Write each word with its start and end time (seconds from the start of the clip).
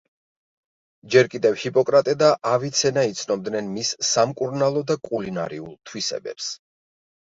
ჯერ 1.15 1.29
კიდევ 1.33 1.59
ჰიპოკრატე 1.65 2.17
და 2.23 2.31
ავიცენა 2.55 3.05
იცნობდნენ 3.13 3.71
მის 3.77 3.95
სამკურნალო 4.11 4.87
და 4.93 5.01
კულინარიულ 5.09 5.81
თვისებებს. 5.89 6.55